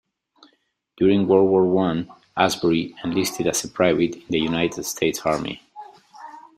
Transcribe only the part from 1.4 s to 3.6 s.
War One, Asbury enlisted